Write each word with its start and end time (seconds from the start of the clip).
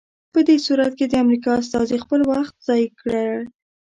په 0.33 0.39
دې 0.47 0.57
صورت 0.65 0.91
کې 0.99 1.05
د 1.07 1.13
امریکا 1.23 1.51
استازي 1.61 1.97
خپل 2.03 2.21
وخت 2.31 2.53
ضایع 2.67 2.89
کړی. 3.01 3.29